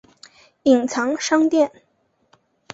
[0.63, 1.71] 隐藏商店